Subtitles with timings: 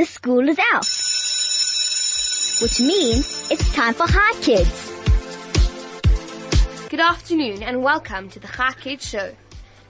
[0.00, 0.86] the school is out.
[2.62, 4.92] Which means it's time for Chai Kids.
[6.88, 9.34] Good afternoon and welcome to the Chai Kids Show.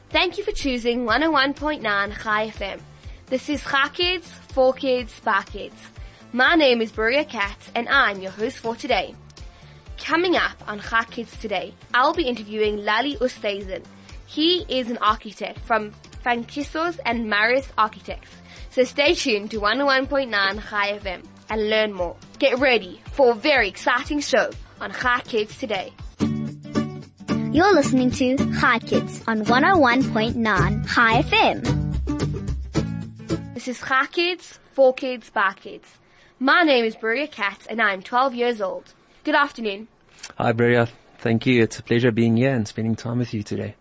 [0.08, 1.80] Thank you for choosing 101.9
[2.24, 2.80] Chai FM.
[3.26, 5.80] This is Chai Kids, for kids, by kids.
[6.32, 9.14] My name is Buria Katz and I'm your host for today.
[9.96, 13.84] Coming up on Chai Kids today, I'll be interviewing Lallie Oosthuizen.
[14.27, 18.39] He is an architect from Francois and Marais Architects.
[18.71, 22.14] So stay tuned to 101.9 Chai FM and learn more.
[22.39, 24.50] Get ready for a very exciting show
[24.81, 25.93] on Chai Kids today.
[27.53, 31.64] You're listening to Chai Kids on 101.9 Chai FM.
[33.55, 35.98] This is Chai Kids, for kids, by kids.
[36.39, 38.94] My name is Buria Katz and I'm 12 years old.
[39.25, 39.89] Good afternoon.
[40.39, 40.89] Hi, Bria.
[41.19, 41.61] Thank you.
[41.64, 43.75] It's a pleasure being here and spending time with you today.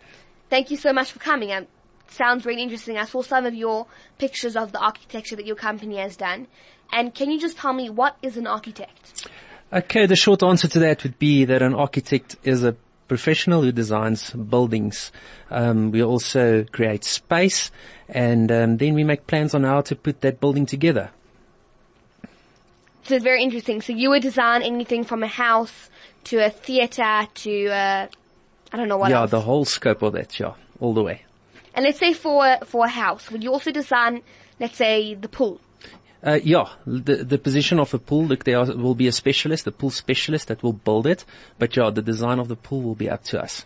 [0.49, 1.49] Thank you so much for coming.
[1.49, 1.69] It
[2.11, 2.97] sounds really interesting.
[2.97, 3.87] I saw some of your
[4.17, 6.47] pictures of the architecture that your company has done.
[6.91, 9.27] And can you just tell me what is an architect?
[9.71, 12.75] Okay, the short answer to that would be that an architect is a
[13.07, 15.11] professional who designs buildings.
[15.51, 17.71] Um, we also create space
[18.07, 21.11] and um, then we make plans on how to put that building together.
[23.03, 23.81] So it's very interesting.
[23.81, 25.89] So you would design anything from a house
[26.25, 28.09] to a theatre to a,
[28.71, 29.31] I don't know what yeah, else.
[29.31, 31.23] the whole scope of that, yeah, all the way.
[31.79, 34.21] And let's say for for a house, would you also design,
[34.59, 35.61] let's say, the pool?
[36.21, 39.65] Uh, yeah, the the position of a pool, look, there are, will be a specialist,
[39.65, 41.23] a pool specialist that will build it,
[41.57, 43.65] but yeah, the design of the pool will be up to us.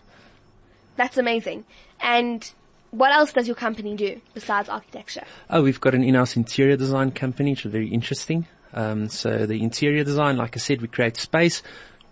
[0.94, 1.64] That's amazing.
[2.00, 2.48] And
[2.92, 5.24] what else does your company do besides architecture?
[5.50, 8.46] Oh, we've got an in-house interior design company, which is very interesting.
[8.74, 11.64] Um, so the interior design, like I said, we create space,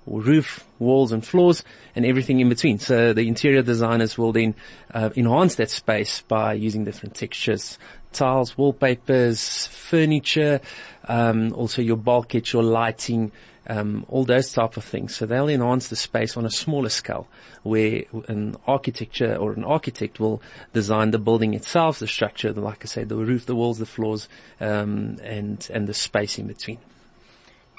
[0.06, 1.64] roof, walls and floors
[1.94, 2.78] and everything in between.
[2.78, 4.54] So the interior designers will then
[4.92, 7.78] uh, enhance that space by using different textures,
[8.12, 10.60] tiles, wallpapers, furniture,
[11.08, 13.32] um, also your bulkhead, your lighting,
[13.68, 15.14] um, all those type of things.
[15.14, 17.28] So they'll enhance the space on a smaller scale,
[17.62, 22.82] where an architecture or an architect will design the building itself, the structure, the, like
[22.82, 24.28] I said, the roof, the walls, the floors,
[24.60, 26.78] um, and and the space in between.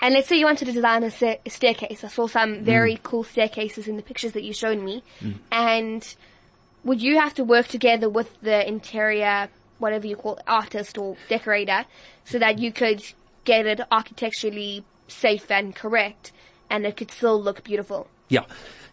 [0.03, 2.03] And let's say you wanted to design a, sta- a staircase.
[2.03, 2.62] I saw some mm.
[2.64, 5.02] very cool staircases in the pictures that you showed me.
[5.22, 5.36] Mm.
[5.50, 6.16] And
[6.84, 9.47] would you have to work together with the interior,
[9.80, 11.86] whatever you call it, artist or decorator,
[12.25, 13.02] so that you could
[13.46, 16.34] get it architecturally safe and correct,
[16.70, 18.09] and it could still look beautiful?
[18.29, 18.45] Yeah.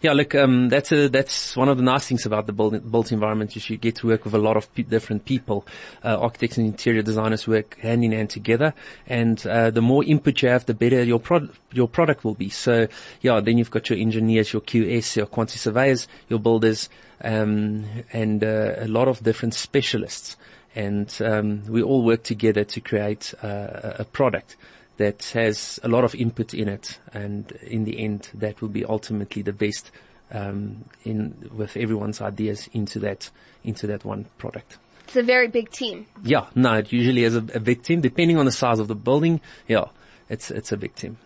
[0.02, 3.12] Yeah, look, um, that's a, that's one of the nice things about the built, built
[3.12, 5.66] environment is you get to work with a lot of pe- different people.
[6.02, 8.72] Uh, architects and interior designers work hand in hand together
[9.06, 12.48] and, uh, the more input you have, the better your product, your product will be.
[12.48, 12.88] So,
[13.20, 16.88] yeah, then you've got your engineers, your QS, your quantity surveyors, your builders,
[17.22, 20.38] um, and, uh, a lot of different specialists.
[20.74, 24.56] And, um, we all work together to create, uh, a a product
[25.00, 28.84] that has a lot of input in it, and in the end, that will be
[28.84, 29.90] ultimately the best
[30.30, 33.30] um, in with everyone's ideas into that
[33.64, 34.76] into that one product.
[35.04, 36.06] It's a very big team.
[36.22, 38.94] Yeah, no, it usually is a, a big team, depending on the size of the
[38.94, 39.40] building.
[39.66, 39.86] Yeah,
[40.28, 41.16] it's it's a big team.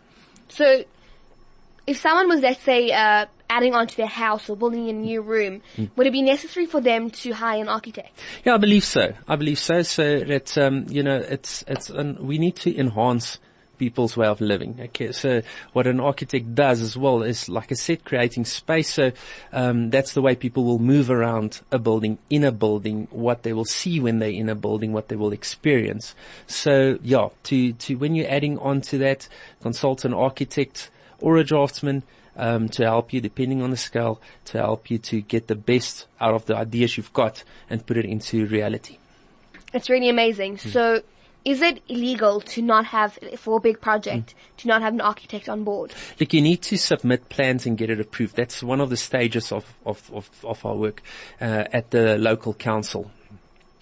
[0.48, 0.84] So,
[1.88, 5.62] if someone was, let's say, uh, adding onto their house or building a new room,
[5.96, 8.16] would it be necessary for them to hire an architect?
[8.44, 9.14] Yeah, I believe so.
[9.26, 9.82] I believe so.
[9.82, 13.40] So that um, you know, it's it's an, we need to enhance
[13.78, 14.78] people's way of living.
[14.80, 15.42] Okay, so
[15.72, 18.92] what an architect does as well is, like I said, creating space.
[18.92, 19.12] So
[19.52, 23.52] um, that's the way people will move around a building, in a building, what they
[23.52, 26.14] will see when they're in a building, what they will experience.
[26.46, 29.28] So yeah, to to when you're adding on to that,
[29.62, 30.90] consult an architect
[31.20, 32.02] or a draftsman.
[32.36, 36.08] Um, to help you, depending on the scale, to help you to get the best
[36.20, 38.98] out of the ideas you've got and put it into reality.
[39.72, 40.58] It's really amazing.
[40.58, 41.02] So,
[41.44, 45.48] is it illegal to not have, for a big project, to not have an architect
[45.48, 45.92] on board?
[46.18, 48.36] Look, you need to submit plans and get it approved.
[48.36, 51.02] That's one of the stages of, of, of, of our work
[51.40, 53.10] uh, at the local council.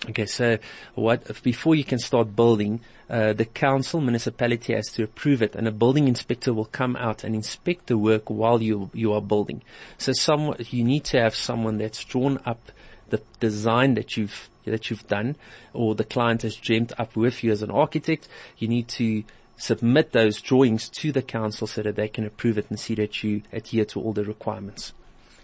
[0.09, 0.59] Okay, so
[0.97, 5.69] what before you can start building, uh, the council municipality has to approve it, and
[5.69, 9.63] a building inspector will come out and inspect the work while you you are building.
[9.99, 12.73] So, some you need to have someone that's drawn up
[13.13, 15.37] the design that you've that you've done,
[15.73, 18.29] or the client has dreamt up with you as an architect.
[18.59, 19.25] You need to
[19.57, 23.23] submit those drawings to the council so that they can approve it and see that
[23.23, 24.93] you adhere to all the requirements.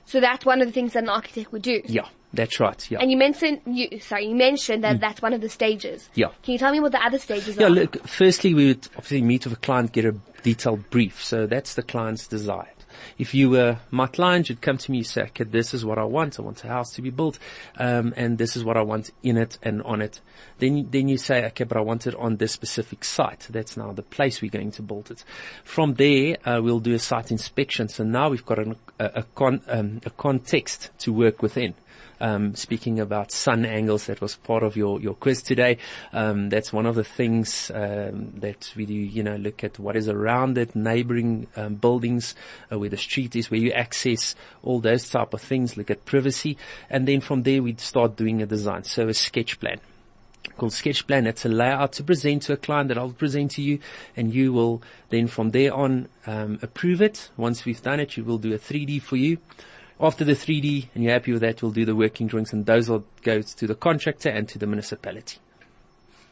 [0.07, 1.83] So that's one of the things that an architect would do.
[1.85, 2.91] Yeah, that's right.
[2.91, 3.01] Yeah.
[3.01, 5.01] And you mentioned, you, sorry, you mentioned that mm.
[5.01, 6.09] that's one of the stages.
[6.15, 6.29] Yeah.
[6.43, 7.69] Can you tell me what the other stages Yeah, are?
[7.69, 11.23] Yeah, look, firstly we would obviously meet with a client, get a detailed brief.
[11.23, 12.78] So that's the client's desired.
[13.19, 15.99] If you were my client, you'd come to me and say, okay, this is what
[15.99, 16.39] I want.
[16.39, 17.39] I want a house to be built,
[17.77, 20.21] um, and this is what I want in it and on it.
[20.59, 23.47] Then, then you say, okay, but I want it on this specific site.
[23.51, 25.25] That's now the place we're going to build it.
[25.65, 27.89] From there, uh, we'll do a site inspection.
[27.89, 31.75] So now we've got an, a, a, con, um, a context to work within
[32.21, 34.07] um, speaking about sun angles.
[34.07, 35.79] That was part of your, your quiz today.
[36.13, 38.95] Um, that's one of the things um, that we do.
[38.95, 42.35] You know, look at what is around it, neighboring um, buildings,
[42.73, 45.77] uh, where the street is, where you access all those type of things.
[45.77, 46.57] Look at privacy,
[46.91, 48.85] and then from there we start doing a design.
[48.85, 49.81] So a sketch plan
[50.59, 51.27] called sketch plan.
[51.27, 53.79] It's a layout to present to a client that I'll present to you
[54.17, 57.31] and you will then from there on um, approve it.
[57.37, 59.39] Once we've done it, you will do a 3D for you.
[60.01, 62.89] After the 3D and you're happy with that, we'll do the working drawings and those
[62.89, 65.39] will go to the contractor and to the municipality.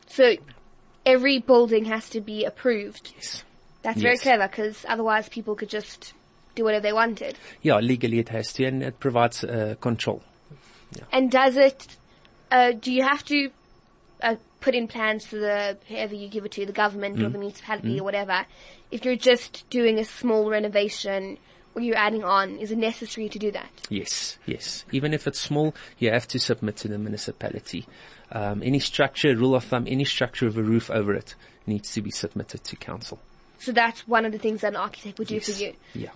[0.07, 0.37] So
[1.05, 3.13] every building has to be approved.
[3.17, 3.45] Yes.
[3.83, 6.13] That's very clever because otherwise people could just
[6.55, 7.37] do whatever they wanted.
[7.63, 10.23] Yeah, legally it has to and it provides uh, control.
[11.13, 11.97] And does it,
[12.51, 13.51] uh, do you have to
[14.23, 17.39] uh, put in plans for the, whoever you give it to, the government or the
[17.39, 18.47] municipality or whatever,
[18.91, 21.39] if you're just doing a small renovation
[21.85, 23.71] you're adding on, is it necessary to do that?
[23.89, 24.85] Yes, yes.
[24.93, 27.87] Even if it's small, you have to submit to the municipality.
[28.33, 31.35] Um, any structure, rule of thumb, any structure with a roof over it
[31.67, 33.19] needs to be submitted to council.
[33.59, 35.75] So that's one of the things that an architect would do for you.
[35.95, 36.11] Yeah.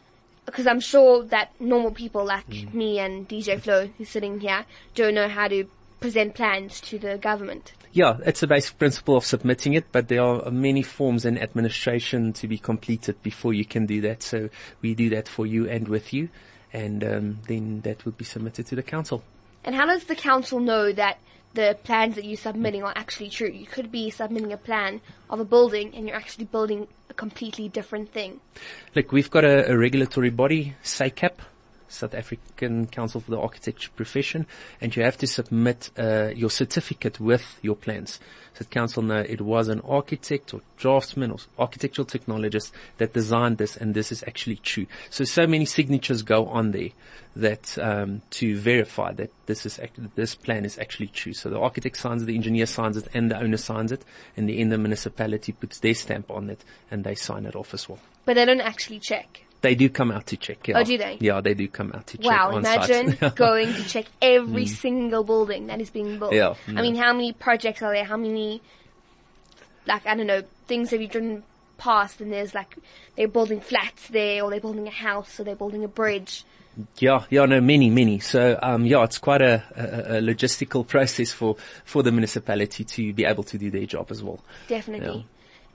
[0.46, 4.64] Because I'm sure that normal people like me and DJ Flo, who's sitting here,
[4.94, 5.64] don't know how to
[6.00, 7.72] present plans to the government.
[7.92, 12.32] Yeah, it's a basic principle of submitting it, but there are many forms and administration
[12.34, 14.22] to be completed before you can do that.
[14.22, 14.48] So
[14.80, 16.28] we do that for you and with you,
[16.72, 19.22] and um, then that would be submitted to the council.
[19.64, 21.18] And how does the council know that
[21.54, 23.50] the plans that you're submitting are actually true?
[23.50, 27.68] You could be submitting a plan of a building and you're actually building a completely
[27.68, 28.40] different thing.
[28.94, 31.32] Look, we've got a, a regulatory body, SACAP,
[31.90, 34.46] South African Council for the Architecture Profession,
[34.80, 38.20] and you have to submit uh, your certificate with your plans.
[38.54, 43.58] So the council know it was an architect or draftsman or architectural technologist that designed
[43.58, 44.86] this, and this is actually true.
[45.10, 46.90] So so many signatures go on there
[47.36, 51.32] that um, to verify that this is act- this plan is actually true.
[51.32, 54.04] So the architect signs it, the engineer signs it, and the owner signs it,
[54.36, 57.74] and the end the municipality puts their stamp on it, and they sign it off
[57.74, 57.98] as well.
[58.24, 59.44] But they don't actually check.
[59.62, 60.66] They do come out to check.
[60.68, 60.78] Yeah.
[60.78, 61.18] Oh, do they?
[61.20, 62.26] Yeah, they do come out to check.
[62.26, 66.32] Wow, imagine going to check every single building that is being built.
[66.32, 68.04] Yeah, I mean, how many projects are there?
[68.04, 68.62] How many,
[69.86, 71.42] like, I don't know, things have you driven
[71.76, 72.76] past and there's like,
[73.16, 76.44] they're building flats there or they're building a house or they're building a bridge.
[76.98, 78.18] yeah, yeah, no, many, many.
[78.18, 83.12] So, um, yeah, it's quite a, a, a logistical process for, for the municipality to
[83.12, 84.40] be able to do their job as well.
[84.68, 85.18] Definitely.
[85.18, 85.22] Yeah.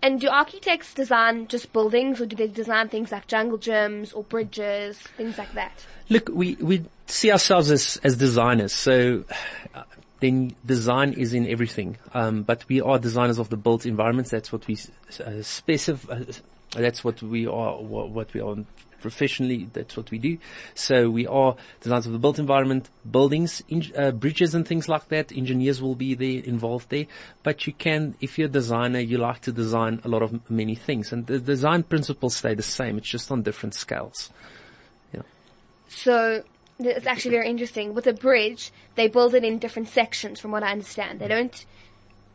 [0.05, 4.21] And do architects design just buildings or do they design things like jungle gyms or
[4.21, 5.83] bridges, things like that?
[6.09, 8.71] Look, we, we see ourselves as, as designers.
[8.71, 9.23] So,
[9.73, 9.81] uh,
[10.19, 11.97] then design is in everything.
[12.13, 14.29] Um, but we are designers of the built environments.
[14.29, 14.77] That's what we
[15.25, 16.13] uh, specify.
[16.13, 16.23] Uh,
[16.69, 17.81] that's what we are.
[17.81, 18.57] What, what we are
[19.05, 19.69] professionally.
[19.71, 20.39] That's what we do.
[20.73, 25.09] So we are designers of the built environment, buildings, in, uh, bridges, and things like
[25.09, 25.31] that.
[25.31, 27.05] Engineers will be there involved there.
[27.43, 30.73] But you can, if you're a designer, you like to design a lot of many
[30.73, 32.97] things, and the design principles stay the same.
[32.97, 34.31] It's just on different scales.
[35.13, 35.21] Yeah.
[35.87, 36.43] So
[36.79, 37.93] it's actually very interesting.
[37.93, 41.19] With a bridge, they build it in different sections from what I understand.
[41.19, 41.65] They don't,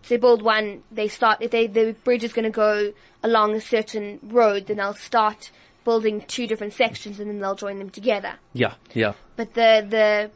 [0.09, 2.93] they build one, they start, if they, the bridge is going to go
[3.23, 5.51] along a certain road, then they'll start
[5.85, 8.35] building two different sections and then they'll join them together.
[8.53, 9.13] Yeah, yeah.
[9.37, 10.31] But the, the,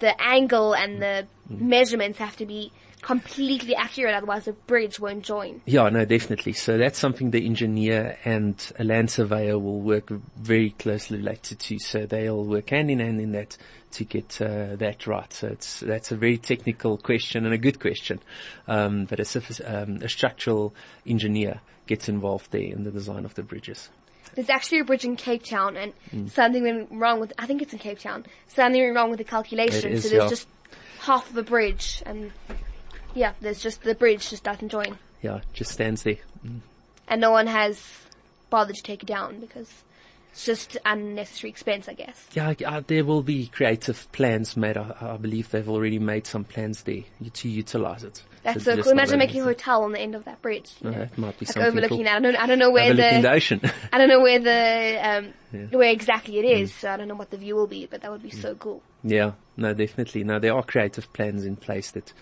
[0.00, 5.60] the angle and the measurements have to be completely accurate, otherwise the bridge won't join.
[5.64, 6.52] Yeah, no, definitely.
[6.52, 11.78] So that's something the engineer and a land surveyor will work very closely related to.
[11.78, 13.56] So they'll work hand in hand in that
[13.92, 15.32] to get uh, that right.
[15.32, 18.20] So it's that's a very technical question and a good question.
[18.68, 20.74] Um, but a, um, a structural
[21.06, 23.88] engineer gets involved there in the design of the bridges.
[24.34, 27.72] There's actually a bridge in Cape Town and something went wrong with, I think it's
[27.72, 29.92] in Cape Town, something went wrong with the calculation.
[29.92, 30.28] Is, so there's yeah.
[30.28, 30.48] just
[31.00, 32.32] half of a bridge and
[33.14, 34.98] yeah, there's just, the bridge just doesn't join.
[35.22, 36.18] Yeah, just stands there.
[37.08, 37.82] And no one has
[38.50, 39.70] bothered to take it down because
[40.32, 42.28] it's just unnecessary expense, I guess.
[42.32, 44.76] Yeah, uh, there will be creative plans made.
[44.76, 48.22] I, I believe they've already made some plans there to utilize it.
[48.42, 48.92] That's So cool.
[48.92, 50.70] Imagine making a hotel on the end of that bridge.
[50.80, 52.04] you know, that might be like something overlooking cool.
[52.04, 52.16] that.
[52.16, 53.60] I don't, I don't know where the the, ocean.
[53.92, 55.76] I don't know where the, um, Yeah.
[55.76, 56.70] where exactly it is.
[56.70, 56.80] Mm.
[56.80, 58.82] so I don't know what the view will be, but that would be so cool.
[59.02, 60.24] Yeah, no, definitely.
[60.24, 62.12] No, there are creative plans in place that,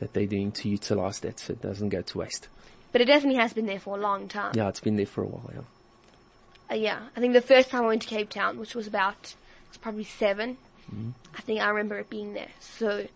[0.00, 2.48] that they're doing to utilize that so it doesn't go to waste.
[2.92, 4.52] But it definitely has been there for a long time.
[4.54, 5.60] Yeah, it's been there for a while, yeah.
[6.70, 9.16] Uh, yeah, I think the first time I went to Cape Town, which was about,
[9.24, 10.56] it was probably 7
[11.36, 12.50] I think I remember it being there.
[12.60, 13.06] So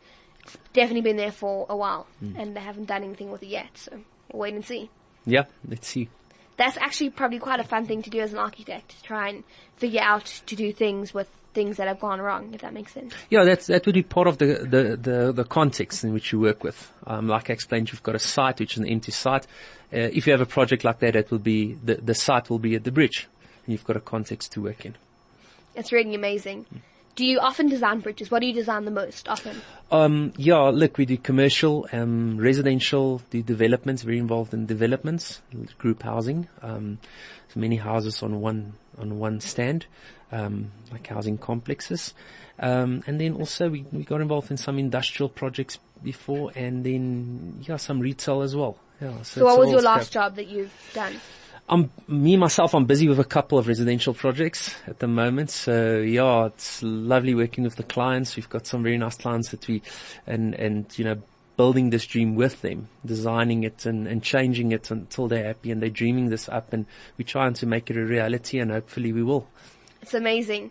[0.72, 3.70] definitely been there for a while, and they haven't done anything with it yet.
[3.74, 4.00] So
[4.32, 4.90] we'll wait and see.
[5.26, 6.08] Yeah, let's see.
[6.56, 9.44] That's actually probably quite a fun thing to do as an architect, to try and
[9.76, 13.14] figure out to do things with things that have gone wrong, if that makes sense.
[13.30, 16.40] Yeah, that's, that would be part of the, the, the, the context in which you
[16.40, 16.92] work with.
[17.06, 19.46] Um, like I explained, you've got a site, which is an empty site.
[19.92, 22.58] Uh, if you have a project like that, it will be, the, the site will
[22.58, 23.28] be at the bridge.
[23.64, 24.96] And you've got a context to work in.
[25.74, 26.66] It's really amazing.
[27.18, 28.30] Do you often design bridges?
[28.30, 29.60] What do you design the most often?
[29.90, 35.42] Um, yeah, look, we do commercial, um, residential, do developments, very involved in developments,
[35.78, 37.00] group housing, um,
[37.52, 39.86] so many houses on one, on one stand,
[40.30, 42.14] um, like housing complexes.
[42.60, 47.64] Um, and then also we, we got involved in some industrial projects before and then,
[47.66, 48.78] yeah, some retail as well.
[49.00, 51.16] Yeah, So what was your last job that you've done?
[51.70, 52.74] I'm me myself.
[52.74, 55.50] I'm busy with a couple of residential projects at the moment.
[55.50, 58.36] So yeah, it's lovely working with the clients.
[58.36, 59.82] We've got some very nice clients that we,
[60.26, 61.20] and and you know,
[61.56, 65.82] building this dream with them, designing it and and changing it until they're happy and
[65.82, 66.86] they're dreaming this up, and
[67.18, 69.46] we're trying to make it a reality, and hopefully we will.
[70.00, 70.70] It's amazing.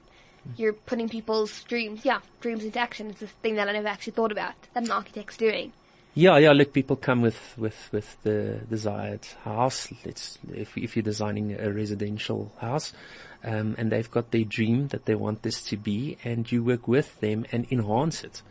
[0.56, 3.10] You're putting people's dreams, yeah, dreams into action.
[3.10, 5.74] It's a thing that I never actually thought about that an architect's doing.
[6.18, 6.52] Yeah, yeah.
[6.54, 9.94] Look, people come with with with the desired house.
[10.04, 12.92] Let's if if you're designing a residential house,
[13.44, 16.88] um, and they've got their dream that they want this to be, and you work
[16.88, 18.42] with them and enhance it.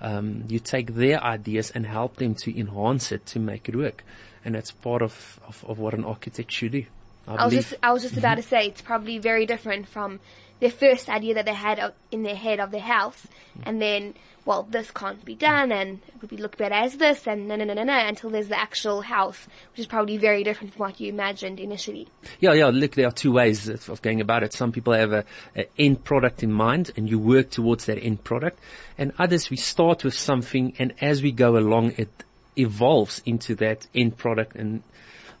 [0.00, 4.02] Um, you take their ideas and help them to enhance it to make it work,
[4.44, 6.86] and that's part of of, of what an architect should do.
[7.26, 8.50] I, I was just, I was just about to mm-hmm.
[8.50, 10.20] say it's probably very different from
[10.60, 13.68] their first idea that they had in their head of their house, mm-hmm.
[13.68, 14.14] and then,
[14.44, 17.56] well, this can't be done, and it would be look better as this, and no,
[17.56, 20.80] no, no, no, no, until there's the actual house, which is probably very different from
[20.80, 22.08] what you imagined initially.
[22.40, 22.70] Yeah, yeah.
[22.72, 24.52] Look, there are two ways of, of going about it.
[24.52, 25.24] Some people have a,
[25.56, 28.58] a end product in mind, and you work towards that end product.
[28.98, 32.24] And others, we start with something, and as we go along, it
[32.56, 34.54] evolves into that end product.
[34.56, 34.82] And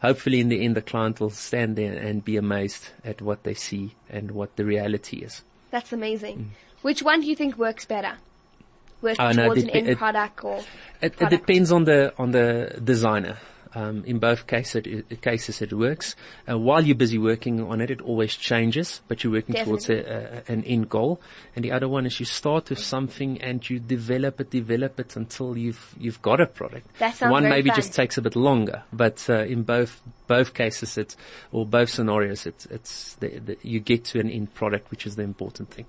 [0.02, 3.54] hopefully, in the end, the client will stand there and be amazed at what they
[3.54, 5.42] see and what the reality is.
[5.70, 6.38] That's amazing.
[6.38, 6.48] Mm.
[6.82, 8.18] Which one do you think works better?
[9.00, 10.60] Working Oh, no, towards it an end product or
[11.00, 13.38] It, it depends on the on the designer.
[13.74, 16.14] Um, in both cases, it, cases it works.
[16.48, 20.42] Uh, while you're busy working on it, it always changes, but you're working towards a,
[20.48, 21.20] a, an end goal.
[21.56, 25.16] And the other one is you start with something and you develop it, develop it
[25.16, 26.86] until you've you've got a product.
[26.98, 27.76] That sounds one maybe fun.
[27.76, 31.16] just takes a bit longer, but uh, in both both cases, it's
[31.50, 35.16] or both scenarios, it's it's the, the, you get to an end product, which is
[35.16, 35.86] the important thing.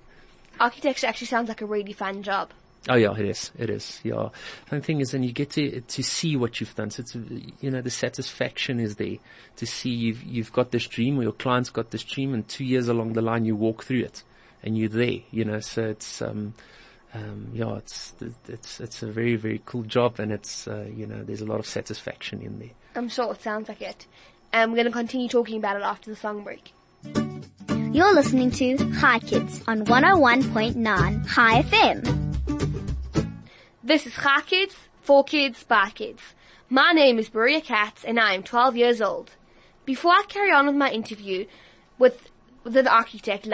[0.58, 2.50] Architecture actually sounds like a really fun job.
[2.88, 3.50] Oh yeah, it is.
[3.58, 4.00] It is.
[4.02, 4.28] Yeah.
[4.68, 6.90] The thing is, then you get to to see what you've done.
[6.90, 7.14] So it's
[7.60, 9.16] you know the satisfaction is there
[9.56, 12.64] to see you've you've got this dream or your client's got this dream, and two
[12.64, 14.22] years along the line you walk through it,
[14.62, 15.20] and you're there.
[15.30, 16.52] You know, so it's um,
[17.14, 18.12] um, yeah, it's
[18.48, 21.60] it's it's a very very cool job, and it's uh, you know there's a lot
[21.60, 22.70] of satisfaction in there.
[22.94, 24.06] I'm sure it sounds like it.
[24.52, 26.72] And we're going to continue talking about it after the song break.
[27.92, 32.23] You're listening to Chai Kids on 101.9 Chai FM.
[33.86, 36.22] This is Chai Kids, for kids, by kids.
[36.70, 39.32] My name is Maria Katz and I am 12 years old.
[39.84, 41.44] Before I carry on with my interview
[41.98, 42.30] with,
[42.62, 43.46] with an architect,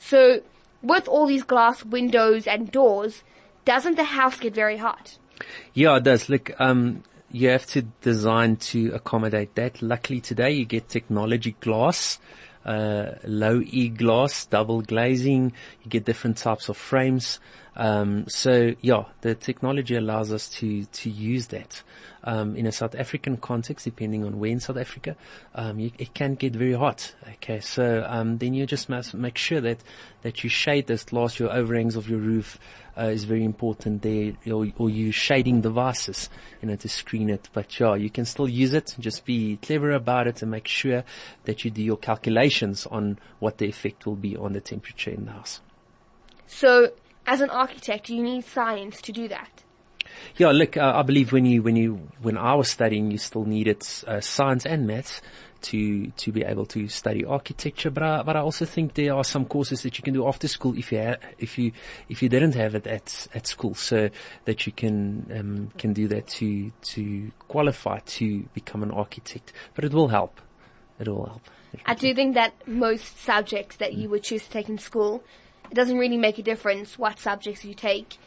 [0.00, 0.40] so
[0.82, 3.22] with all these glass windows and doors,
[3.64, 5.18] doesn't the house get very hot?
[5.72, 6.28] Yeah, it does.
[6.28, 9.82] Look, um, you have to design to accommodate that.
[9.82, 12.18] Luckily today you get technology glass,
[12.64, 15.52] uh, low E glass, double glazing.
[15.84, 17.38] You get different types of frames.
[17.76, 21.82] Um, so yeah, the technology allows us to, to use that.
[22.24, 25.14] Um, in a South African context, depending on where in South Africa,
[25.54, 27.14] um, you, it can get very hot.
[27.34, 29.78] Okay, so um, then you just must make sure that
[30.22, 32.58] that you shade this glass, your overhangs of your roof
[32.98, 36.28] uh, is very important there, or, or you shading devices,
[36.60, 37.48] you know, to screen it.
[37.52, 38.96] But yeah, you can still use it.
[38.98, 41.04] Just be clever about it and make sure
[41.44, 45.26] that you do your calculations on what the effect will be on the temperature in
[45.26, 45.60] the house.
[46.48, 46.90] So,
[47.26, 49.62] as an architect, you need science to do that.
[50.36, 53.44] Yeah, look, uh, I believe when you, when you, when I was studying, you still
[53.44, 55.20] needed uh, science and maths
[55.62, 57.90] to, to be able to study architecture.
[57.90, 60.48] But I, but I also think there are some courses that you can do after
[60.48, 61.72] school if you, ha- if you,
[62.08, 63.74] if you didn't have it at, at school.
[63.74, 64.08] So
[64.44, 69.52] that you can, um, can do that to, to qualify to become an architect.
[69.74, 70.40] But it will help.
[70.98, 71.42] It will help.
[71.84, 75.22] I do think that most subjects that you would choose to take in school,
[75.70, 78.18] it doesn't really make a difference what subjects you take.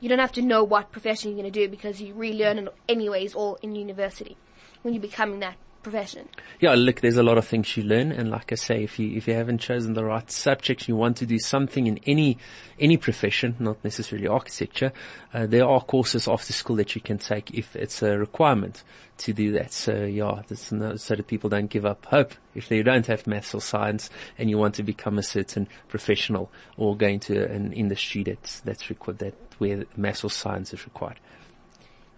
[0.00, 2.74] You don't have to know what profession you're going to do because you relearn it
[2.88, 4.36] anyways or in university
[4.82, 6.28] when you're becoming that profession?
[6.60, 9.16] Yeah, look, there's a lot of things you learn, and like I say, if you
[9.16, 12.38] if you haven't chosen the right subject, you want to do something in any
[12.78, 14.92] any profession, not necessarily architecture,
[15.34, 18.82] uh, there are courses after school that you can take if it's a requirement
[19.18, 19.72] to do that.
[19.72, 23.54] So yeah, no, so that people don't give up hope if they don't have maths
[23.54, 28.22] or science, and you want to become a certain professional or go into an industry
[28.22, 31.18] that's that's required that where maths or science is required.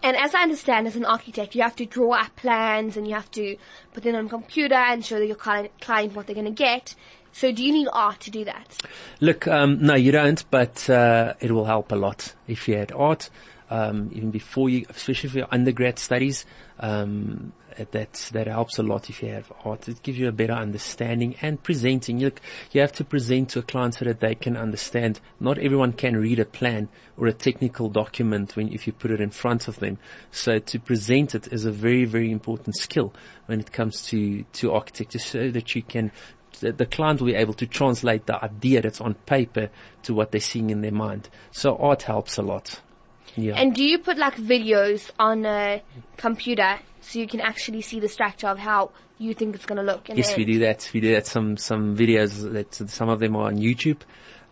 [0.05, 3.15] And as I understand, as an architect, you have to draw up plans and you
[3.15, 3.57] have to
[3.95, 5.73] put them on a computer and show your client,
[6.15, 6.95] what they're going to get.
[7.33, 8.77] So do you need art to do that?
[9.21, 12.93] Look, um, no, you don't, but uh, it will help a lot if you had
[12.93, 13.31] art.
[13.71, 16.45] Um, even before you, especially for your undergrad studies,
[16.81, 19.89] um, Uh, that that helps a lot if you have art.
[19.89, 22.21] It gives you a better understanding and presenting.
[22.21, 22.31] You,
[22.71, 25.21] you have to present to a client so that they can understand.
[25.41, 29.21] Not everyone can read a plan or a technical document when if you put it
[29.21, 29.99] in front of them.
[30.31, 33.13] So to present it is a very very important skill
[33.47, 36.13] when it comes to to architecture, so that you can
[36.61, 39.71] the client will be able to translate the idea that's on paper
[40.05, 41.29] to what they're seeing in their mind.
[41.51, 42.81] So art helps a lot.
[43.37, 43.55] Yeah.
[43.55, 45.83] And do you put like videos on a
[46.17, 49.83] computer so you can actually see the structure of how you think it's going to
[49.83, 50.09] look.
[50.09, 50.91] yes, we do that.
[50.93, 51.27] We do that.
[51.27, 54.01] Some some videos that some of them are on YouTube.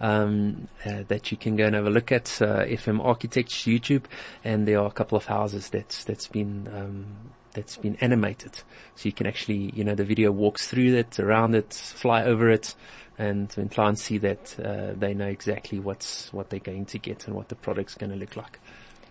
[0.01, 4.07] Um, uh, that you can go and have a look at uh, FM Architects YouTube,
[4.43, 7.07] and there are a couple of houses that's that's been um,
[7.53, 8.53] that's been animated,
[8.97, 12.51] so you can actually you know the video walks through it, around it, fly over
[12.51, 12.75] it,
[13.19, 17.27] and when clients see that, uh, they know exactly what's what they're going to get
[17.27, 18.59] and what the product's going to look like.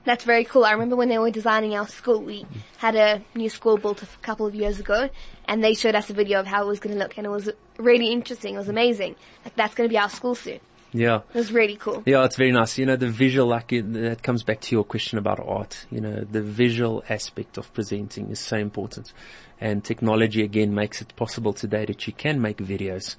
[0.04, 0.66] That's very cool.
[0.66, 2.46] I remember when they were designing our school, we
[2.78, 5.10] had a new school built a couple of years ago,
[5.46, 7.30] and they showed us a video of how it was going to look, and it
[7.30, 8.56] was really interesting.
[8.56, 9.16] It was amazing.
[9.46, 10.60] Like that's going to be our school soon.
[10.94, 11.22] Yeah.
[11.34, 12.04] It was really cool.
[12.06, 12.78] Yeah, it's very nice.
[12.78, 15.86] You know, the visual, like, it, that comes back to your question about art.
[15.90, 19.14] You know, the visual aspect of presenting is so important.
[19.60, 23.16] And technology again makes it possible today that you can make videos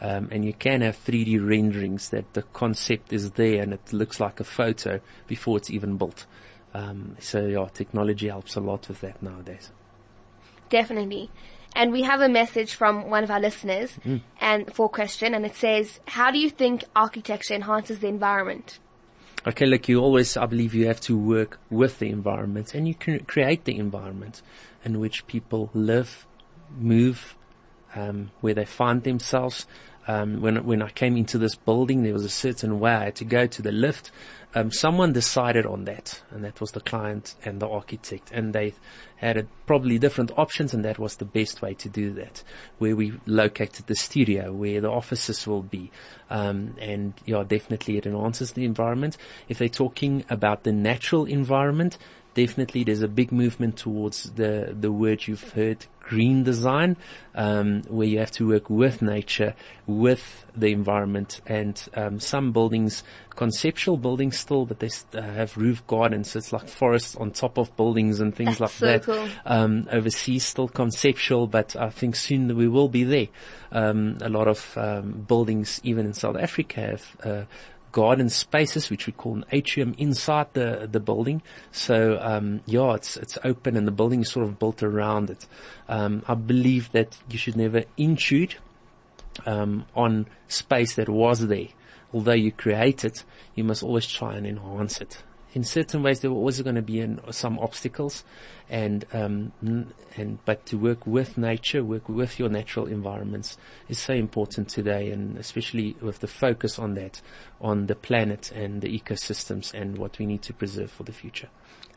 [0.00, 4.20] um, and you can have 3D renderings that the concept is there and it looks
[4.20, 6.26] like a photo before it's even built.
[6.74, 9.70] Um, so yeah, technology helps a lot with that nowadays.
[10.68, 11.30] Definitely.
[11.74, 14.20] And we have a message from one of our listeners mm.
[14.40, 18.78] and for question and it says, how do you think architecture enhances the environment?
[19.46, 22.94] Okay, look, you always, I believe you have to work with the environment and you
[22.94, 24.42] can create the environment
[24.84, 26.26] in which people live,
[26.76, 27.36] move,
[27.94, 29.66] um, where they find themselves.
[30.08, 33.16] Um, when when I came into this building, there was a certain way I had
[33.16, 34.10] to go to the lift.
[34.54, 38.72] Um, someone decided on that, and that was the client and the architect, and they
[39.16, 42.42] had a, probably different options, and that was the best way to do that.
[42.78, 45.90] Where we located the studio, where the offices will be,
[46.30, 49.18] um, and yeah, definitely it enhances the environment.
[49.48, 51.98] If they're talking about the natural environment,
[52.34, 56.96] definitely there's a big movement towards the the word you've heard green design,
[57.34, 59.54] um, where you have to work with nature,
[59.86, 65.86] with the environment, and um, some buildings, conceptual buildings still, but they uh, have roof
[65.86, 66.30] gardens.
[66.30, 69.02] So it's like forests on top of buildings and things That's like so that.
[69.02, 69.28] Cool.
[69.44, 73.28] Um, overseas, still conceptual, but I think soon we will be there.
[73.72, 77.44] Um, a lot of um, buildings, even in South Africa, have uh,
[77.96, 81.40] garden spaces, which we call an atrium inside the the building.
[81.72, 85.46] So um, yeah, it's it's open and the building is sort of built around it.
[85.88, 88.56] Um, I believe that you should never intrude
[89.46, 91.68] um, on space that was there.
[92.12, 95.22] Although you create it, you must always try and enhance it
[95.56, 98.24] in certain ways there were always going to be an, some obstacles
[98.68, 99.50] and um,
[100.14, 103.56] and but to work with nature work with your natural environments
[103.88, 107.22] is so important today and especially with the focus on that
[107.58, 111.48] on the planet and the ecosystems and what we need to preserve for the future.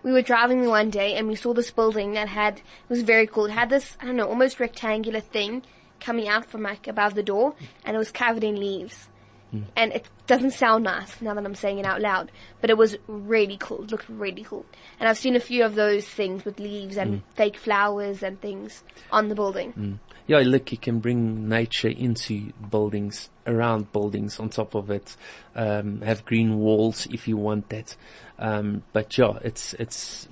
[0.04, 3.28] We were driving one day and we saw this building that had it was very
[3.28, 3.48] cool.
[3.48, 5.63] It had this i don't know almost rectangular thing
[6.00, 9.10] coming out from like above the door and it was covered in leaves
[9.53, 9.63] Mm.
[9.75, 12.31] And it doesn't sound nice now that I'm saying it out loud,
[12.62, 13.83] but it was really cool.
[13.83, 14.65] It looked really cool.
[14.99, 17.21] And I've seen a few of those things with leaves and mm.
[17.35, 19.73] fake flowers and things on the building.
[19.73, 19.99] Mm.
[20.27, 25.17] Yeah, look, you can bring nature into buildings, around buildings, on top of it.
[25.55, 27.95] Um, have green walls if you want that.
[28.38, 30.27] Um, but yeah, it's, it's,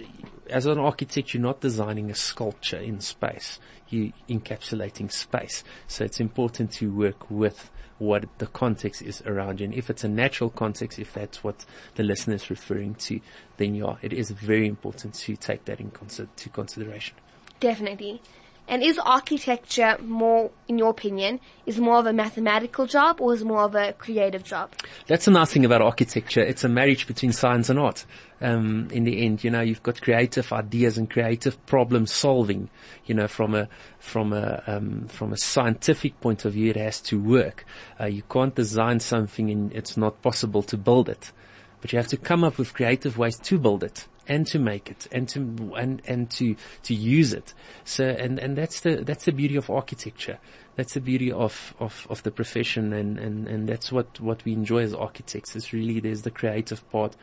[0.52, 3.60] as an architect, you're not designing a sculpture in space.
[3.90, 5.64] You're encapsulating space.
[5.88, 9.66] So it's important to work with what the context is around you.
[9.66, 13.20] And if it's a natural context, if that's what the listener is referring to,
[13.58, 17.16] then yeah, it is very important to take that in to consideration.
[17.60, 18.22] Definitely.
[18.70, 23.44] And is architecture more, in your opinion, is more of a mathematical job or is
[23.44, 24.72] more of a creative job?
[25.08, 26.42] That's the nice thing about architecture.
[26.42, 28.06] It's a marriage between science and art.
[28.42, 32.70] Um, in the end, you know, you've got creative ideas and creative problem solving.
[33.06, 37.00] You know, from a from a um, from a scientific point of view, it has
[37.02, 37.66] to work.
[38.00, 41.32] Uh, you can't design something and it's not possible to build it,
[41.80, 44.90] but you have to come up with creative ways to build it and to make
[44.90, 47.54] it and to and and to to use it.
[47.86, 50.40] So and and that's the that's the beauty of architecture.
[50.76, 54.54] That's the beauty of of of the profession, and and and that's what what we
[54.54, 55.56] enjoy as architects.
[55.56, 57.16] Is really there's the creative part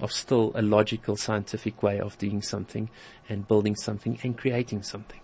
[0.00, 2.88] of still a logical scientific way of doing something
[3.28, 5.20] and building something and creating something.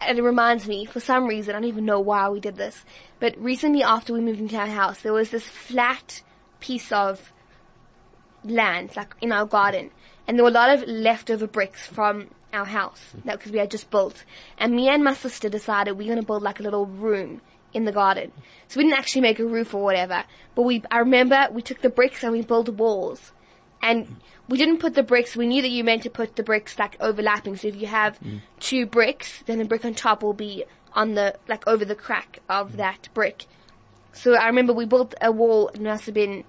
[0.00, 2.84] And it reminds me, for some reason, I don't even know why we did this,
[3.20, 6.22] but recently after we moved into our house, there was this flat
[6.58, 7.32] piece of
[8.44, 9.90] land, like in our garden,
[10.26, 13.70] and there were a lot of leftover bricks from our house that because we had
[13.70, 14.24] just built.
[14.58, 17.40] And me and my sister decided we're gonna build like a little room
[17.72, 18.32] in the garden.
[18.68, 21.80] So we didn't actually make a roof or whatever, but we I remember we took
[21.80, 23.32] the bricks and we built walls.
[23.84, 24.16] And
[24.48, 26.96] we didn't put the bricks, we knew that you meant to put the bricks like
[27.00, 27.56] overlapping.
[27.56, 28.40] So if you have mm.
[28.60, 32.40] two bricks, then the brick on top will be on the, like over the crack
[32.48, 32.76] of mm.
[32.76, 33.46] that brick.
[34.12, 36.44] So I remember we built a wall, it must have been,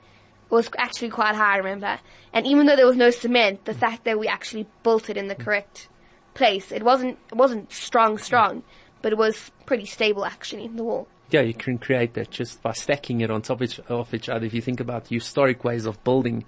[0.49, 1.99] was actually quite high, I remember.
[2.33, 5.27] And even though there was no cement, the fact that we actually built it in
[5.27, 5.89] the correct
[6.33, 8.63] place, it wasn't, it wasn't strong, strong,
[9.01, 11.07] but it was pretty stable actually, the wall.
[11.29, 14.45] Yeah, you can create that just by stacking it on top of each other.
[14.45, 16.45] If you think about historic ways of building,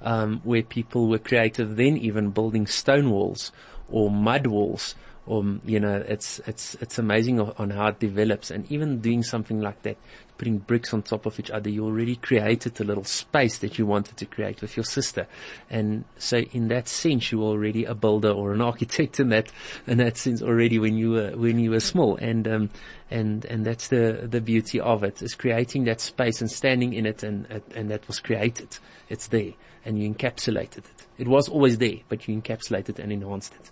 [0.00, 3.50] um, where people were creative, then even building stone walls
[3.88, 4.94] or mud walls,
[5.26, 8.50] or you know, it's it's it's amazing on how it develops.
[8.50, 9.96] And even doing something like that,
[10.38, 13.84] putting bricks on top of each other, you already created a little space that you
[13.84, 15.26] wanted to create with your sister.
[15.68, 19.52] And so, in that sense, you were already a builder or an architect in that
[19.86, 22.16] in that sense already when you were when you were small.
[22.16, 22.70] And um,
[23.10, 27.04] and and that's the the beauty of it is creating that space and standing in
[27.04, 28.78] it, and and that was created.
[29.08, 29.52] It's there,
[29.84, 31.06] and you encapsulated it.
[31.18, 33.70] It was always there, but you encapsulated and enhanced it.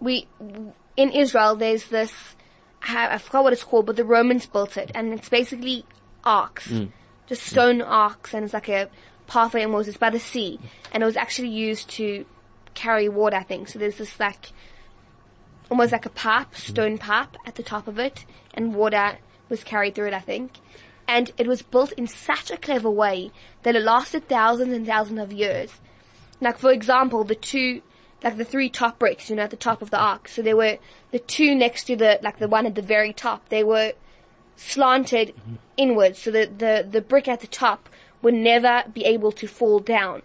[0.00, 0.26] we
[0.96, 2.35] in Israel there's this
[2.88, 5.84] I I forgot what it's called, but the Romans built it, and it's basically
[6.24, 6.90] arcs, mm.
[7.26, 8.88] just stone arcs, and it's like a
[9.26, 9.88] pathway almost.
[9.88, 10.60] It's by the sea,
[10.92, 12.24] and it was actually used to
[12.74, 13.36] carry water.
[13.36, 13.78] I think so.
[13.78, 14.52] There's this like
[15.70, 16.72] almost like a pipe, mm-hmm.
[16.72, 19.18] stone pipe at the top of it, and water
[19.48, 20.14] was carried through it.
[20.14, 20.52] I think.
[21.08, 23.30] And it was built in such a clever way
[23.62, 25.70] that it lasted thousands and thousands of years.
[26.40, 27.82] Like for example, the two,
[28.22, 30.28] like the three top bricks, you know, at the top of the arc.
[30.28, 30.78] So there were
[31.10, 33.48] the two next to the, like the one at the very top.
[33.48, 33.92] They were
[34.56, 35.54] slanted mm-hmm.
[35.76, 37.88] inwards, so the the the brick at the top
[38.22, 40.22] would never be able to fall down.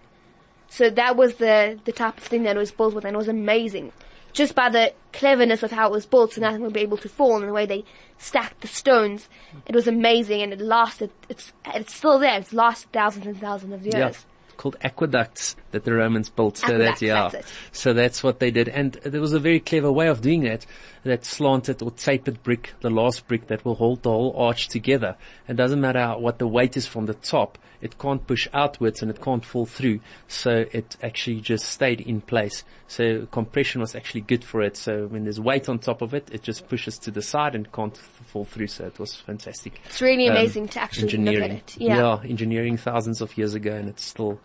[0.70, 3.18] So that was the the type of thing that it was built with, and it
[3.18, 3.92] was amazing.
[4.34, 7.10] Just by the cleverness of how it was built, so nothing would be able to
[7.10, 7.84] fall, and the way they
[8.18, 9.62] stacked the stones, mm.
[9.66, 11.12] it was amazing, and it lasted.
[11.28, 12.40] It's it's still there.
[12.40, 13.96] It's lasted thousands and thousands of years.
[13.96, 14.56] Yeah.
[14.56, 16.58] Called aqueducts that the Romans built.
[16.58, 17.30] So Aqueducts, that, yeah.
[17.32, 17.52] that's.
[17.72, 18.68] So that's what they did.
[18.70, 20.66] And there was a very clever way of doing that.
[21.04, 25.16] That slanted or tapered brick, the last brick that will hold the whole arch together.
[25.48, 27.58] It doesn't matter how- what the weight is from the top.
[27.82, 30.02] It can't push outwards and it can't fall through.
[30.28, 32.64] So it actually just stayed in place.
[32.88, 34.78] So compression was actually good for it.
[34.78, 37.72] So when there's weight on top of it, it just pushes to the side and
[37.72, 38.68] can't f- fall through.
[38.68, 39.82] So it was fantastic.
[39.86, 41.52] It's really Um, amazing to actually look at engineering.
[41.54, 41.76] it.
[41.80, 42.20] Yeah.
[42.24, 44.40] engineering thousands of years ago and it's still,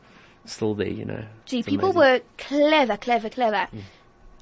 [0.53, 1.25] still there, you know.
[1.47, 2.01] Gee, It's people amazing.
[2.01, 3.69] were clever, clever, clever.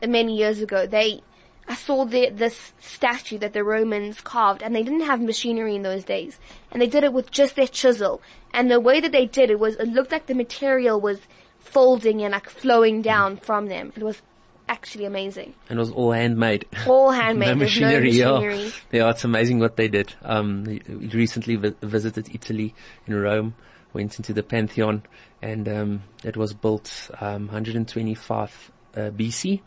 [0.07, 1.23] Many years ago, they,
[1.69, 5.83] I saw the, this statue that the Romans carved, and they didn't have machinery in
[5.83, 6.39] those days,
[6.71, 8.21] and they did it with just their chisel.
[8.53, 11.21] And the way that they did it was, it looked like the material was
[11.59, 13.93] folding and like flowing down from them.
[13.97, 14.21] It was
[14.69, 15.55] actually amazing.
[15.69, 16.67] And it was all handmade.
[16.87, 17.49] All handmade.
[17.49, 18.47] no machinery, no yeah.
[18.49, 18.73] machinery.
[18.93, 20.15] Yeah, it's amazing what they did.
[20.23, 20.65] Um,
[21.13, 22.75] recently vi- visited Italy
[23.07, 23.55] in Rome,
[23.93, 25.03] went into the Pantheon,
[25.45, 29.61] and um, it was built um, 125 uh, BC.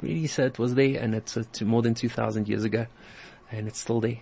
[0.00, 2.86] Really, so it was there, and it's uh, more than 2,000 years ago,
[3.50, 4.20] and it's still there.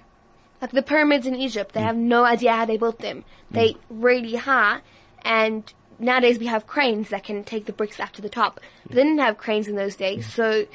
[0.62, 3.24] Like the pyramids in Egypt, they have no idea how they built them.
[3.50, 4.80] They really high,
[5.22, 8.58] and nowadays we have cranes that can take the bricks up to the top.
[8.86, 10.66] But they didn't have cranes in those days, so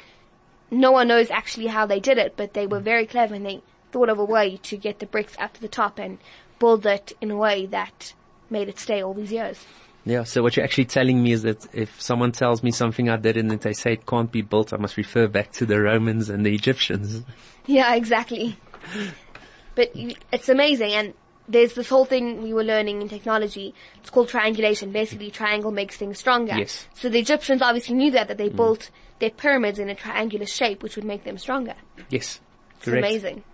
[0.70, 2.34] no one knows actually how they did it.
[2.36, 5.34] But they were very clever, and they thought of a way to get the bricks
[5.40, 6.18] up to the top and
[6.60, 8.14] build it in a way that
[8.48, 9.66] made it stay all these years.
[10.08, 13.18] Yeah, so what you're actually telling me is that if someone tells me something I
[13.18, 16.30] did and they say it can't be built, I must refer back to the Romans
[16.30, 17.24] and the Egyptians.
[17.66, 18.56] Yeah, exactly.
[19.74, 19.92] But
[20.32, 21.12] it's amazing, and
[21.46, 23.74] there's this whole thing we were learning in technology.
[23.96, 24.92] It's called triangulation.
[24.92, 26.56] Basically, triangle makes things stronger.
[26.56, 26.88] Yes.
[26.94, 28.56] So the Egyptians obviously knew that, that they mm.
[28.56, 31.74] built their pyramids in a triangular shape, which would make them stronger.
[32.08, 32.40] Yes.
[32.76, 33.04] It's Correct.
[33.04, 33.44] amazing.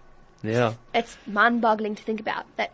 [0.44, 0.74] Yeah.
[0.94, 2.70] It's mind-boggling to think about that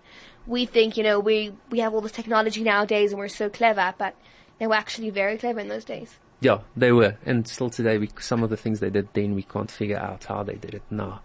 [0.50, 3.94] we think, you know, we, we have all this technology nowadays and we're so clever,
[3.96, 4.16] but
[4.58, 6.18] they were actually very clever in those days.
[6.40, 7.16] Yeah, they were.
[7.24, 10.24] And still today, we, some of the things they did then, we can't figure out
[10.24, 11.22] how they did it now.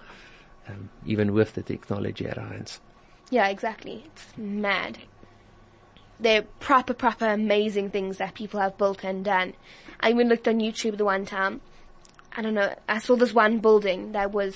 [0.68, 2.80] Um, even with the technology at our hands.
[3.32, 4.04] Yeah, exactly.
[4.06, 5.00] It's mad.
[6.20, 9.54] They're proper, proper amazing things that people have built and done.
[10.00, 11.62] I even looked on YouTube the one time.
[12.36, 12.76] I don't know.
[12.88, 14.56] I saw this one building that was,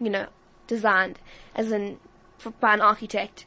[0.00, 0.26] you know,
[0.68, 1.18] designed
[1.54, 1.98] as an
[2.60, 3.46] by an architect,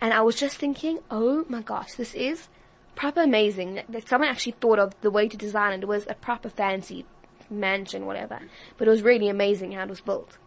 [0.00, 2.48] and I was just thinking, oh my gosh, this is
[2.94, 3.80] proper amazing.
[3.88, 5.82] That, someone actually thought of the way to design it.
[5.82, 7.04] It was a proper fancy
[7.50, 8.40] mansion, whatever.
[8.78, 10.38] But it was really amazing how it was built.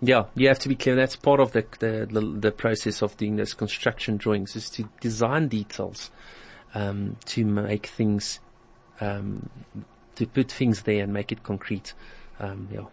[0.00, 0.94] Yeah, you have to be clear.
[0.94, 4.88] That's part of the, the, the, the process of doing those construction drawings is to
[5.00, 6.10] design details,
[6.74, 8.40] um, to make things,
[9.00, 9.48] um,
[10.16, 11.94] to put things there and make it concrete.
[12.38, 12.84] Um, yeah.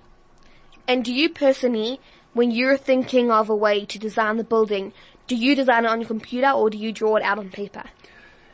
[0.88, 2.00] And do you personally,
[2.34, 4.94] when you're thinking of a way to design the building,
[5.28, 7.84] do you design it on your computer or do you draw it out on paper?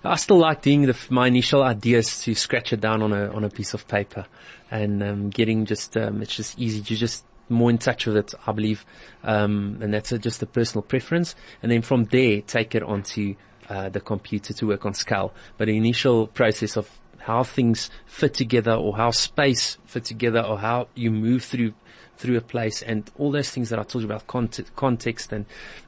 [0.04, 3.44] I still like doing the, my initial ideas to scratch it down on a on
[3.44, 4.26] a piece of paper,
[4.72, 6.80] and um, getting just um, it's just easy.
[6.80, 8.86] You just more in touch with it, I believe,
[9.24, 11.36] um, and that's a, just a personal preference.
[11.62, 13.36] And then from there, take it onto
[13.68, 15.34] uh, the computer to work on scale.
[15.58, 20.60] But the initial process of how things fit together, or how space fit together, or
[20.60, 21.74] how you move through
[22.18, 25.46] through a place, and all those things that I told you about context, context and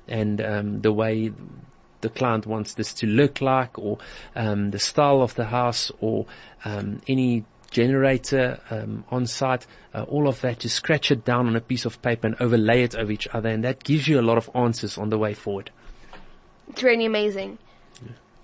[0.08, 1.32] and um, the way
[2.02, 3.98] the client wants this to look like or
[4.36, 6.26] um, the style of the house or
[6.66, 11.56] um, any generator um, on site, uh, all of that, just scratch it down on
[11.56, 14.22] a piece of paper and overlay it over each other and that gives you a
[14.22, 15.72] lot of answers on the way forward.
[16.70, 17.58] It's really amazing.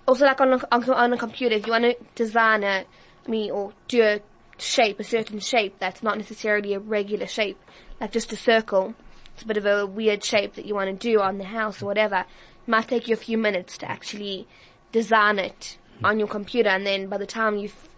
[0.08, 2.86] Also, like on a, on, a computer, if you want to design a,
[3.26, 4.20] mean, or do a
[4.56, 7.58] shape, a certain shape that's not necessarily a regular shape,
[8.00, 8.94] like just a circle,
[9.34, 11.82] it's a bit of a weird shape that you want to do on the house
[11.82, 14.48] or whatever, it might take you a few minutes to actually
[14.92, 17.90] design it on your computer and then by the time you've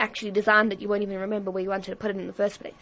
[0.00, 2.32] actually designed it, you won't even remember where you wanted to put it in the
[2.32, 2.74] first place.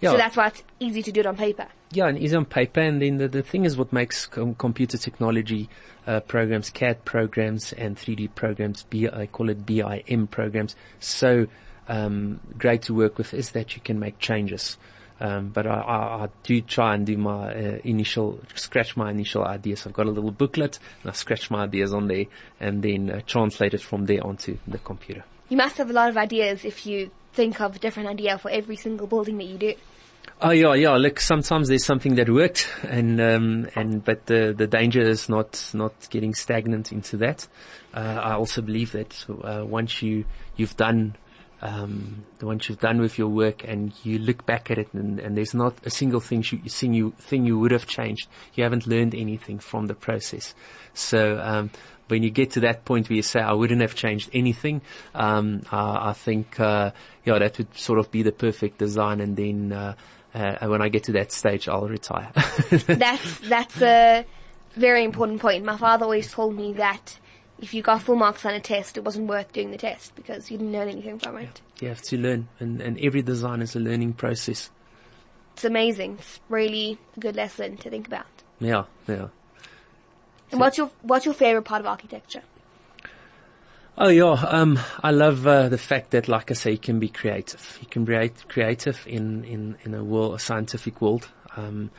[0.00, 0.12] Yeah.
[0.12, 1.66] So that's why it's easy to do it on paper.
[1.92, 2.80] Yeah, and easy on paper.
[2.80, 5.68] And then the, the thing is what makes com- computer technology
[6.06, 11.46] uh, programs, CAD programs and 3D programs, B, I call it BIM programs, so
[11.88, 14.76] um, great to work with is that you can make changes.
[15.20, 19.44] Um, but I, I, I do try and do my uh, initial, scratch my initial
[19.44, 19.86] ideas.
[19.86, 22.26] I've got a little booklet and I scratch my ideas on there
[22.60, 25.24] and then uh, translate it from there onto the computer.
[25.48, 28.50] You must have a lot of ideas if you think of a different idea for
[28.50, 29.74] every single building that you do.
[30.40, 30.96] Oh yeah, yeah.
[30.96, 35.70] Look, sometimes there's something that worked, and um, and but the the danger is not
[35.74, 37.48] not getting stagnant into that.
[37.92, 41.16] Uh, I also believe that uh, once you you've done
[41.60, 45.36] um, once you've done with your work and you look back at it and, and
[45.36, 48.86] there's not a single thing you, thing you thing you would have changed, you haven't
[48.86, 50.54] learned anything from the process.
[50.94, 51.70] So um,
[52.08, 54.82] when you get to that point where you say, I wouldn't have changed anything,
[55.14, 56.90] um, I, I think, uh,
[57.24, 59.20] yeah, that would sort of be the perfect design.
[59.20, 59.94] And then, uh,
[60.34, 62.30] uh, when I get to that stage, I'll retire.
[62.86, 64.26] that's, that's a
[64.74, 65.64] very important point.
[65.64, 67.18] My father always told me that
[67.60, 70.50] if you got full marks on a test, it wasn't worth doing the test because
[70.50, 71.60] you didn't learn anything from it.
[71.80, 74.70] you have to learn and, and every design is a learning process.
[75.54, 76.18] It's amazing.
[76.20, 78.26] It's really a good lesson to think about.
[78.60, 79.28] Yeah, yeah.
[80.50, 82.42] And what's your, what's your favorite part of architecture?
[83.96, 87.08] Oh yeah, um, I love uh, the fact that, like I say, you can be
[87.08, 87.78] creative.
[87.80, 91.28] You can be creative in in in a world, a scientific world.
[91.56, 91.90] Um,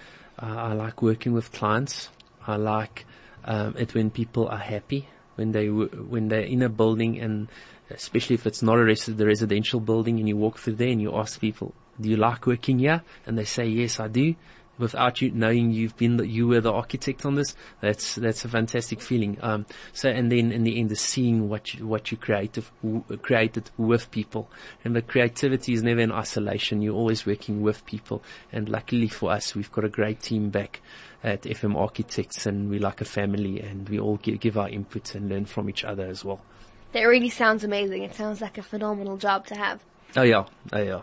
[0.42, 2.10] uh, I like working with clients.
[2.48, 3.06] I like
[3.44, 5.10] um, it when people are happy
[5.40, 7.48] when they when they're in a building, and
[7.90, 11.02] especially if it's not a res- the residential building, and you walk through there and
[11.02, 14.36] you ask people, "Do you like working here?" and they say, "Yes, I do."
[14.80, 17.56] Without you knowing you've been the, you were the architect on this.
[17.82, 19.38] That's that's a fantastic feeling.
[19.42, 23.04] Um, so and then in the end, is seeing what you, what you created w-
[23.18, 24.50] created with people.
[24.84, 26.82] And the creativity is never in isolation.
[26.82, 28.24] You're always working with people.
[28.52, 30.82] And luckily for us, we've got a great team back
[31.24, 35.16] at FM Architects, and we're like a family, and we all give, give our input
[35.16, 36.42] and learn from each other as well.
[36.94, 38.04] That really sounds amazing.
[38.04, 39.84] It sounds like a phenomenal job to have.
[40.16, 41.02] Oh yeah, oh yeah.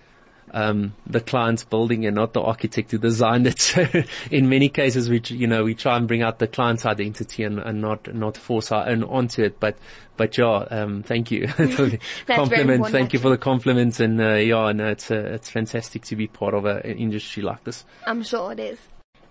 [0.53, 3.59] um, the client's building and not the architect who designed it.
[3.73, 3.87] So
[4.29, 7.59] in many cases, we, you know, we try and bring out the client's identity and,
[7.59, 9.59] and not, not force our own onto it.
[9.59, 9.77] But,
[10.15, 12.87] but yeah, um, thank you for the compliment.
[12.87, 13.99] Thank you for the compliments.
[13.99, 17.41] And, uh, yeah, no, it's, uh, it's fantastic to be part of a, an industry
[17.41, 17.85] like this.
[18.05, 18.79] I'm sure it is.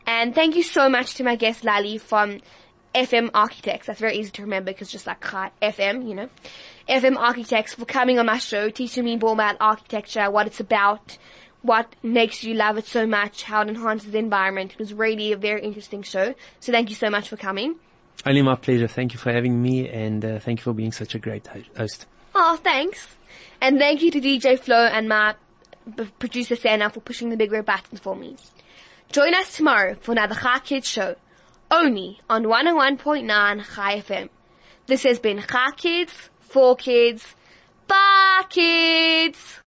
[0.06, 2.40] And thank you so much to my guest Lallie from
[2.94, 3.86] FM Architects.
[3.86, 6.28] That's very easy to remember because just like FM, you know.
[6.88, 11.16] FM Architects for coming on my show, teaching me more about architecture, what it's about,
[11.62, 14.72] what makes you love it so much, how it enhances the environment.
[14.72, 16.34] It was really a very interesting show.
[16.60, 17.76] So thank you so much for coming.
[18.26, 18.88] Only my pleasure.
[18.88, 22.06] Thank you for having me and uh, thank you for being such a great host.
[22.34, 23.06] Oh, thanks.
[23.60, 25.34] And thank you to DJ Flo and my
[26.18, 28.36] producer Sana for pushing the big red buttons for me.
[29.10, 31.16] Join us tomorrow for another Chai Kids show,
[31.72, 34.28] only on 101.9 Chai FM.
[34.86, 37.34] This has been Chai Kids, for kids,
[37.88, 39.60] bye kids!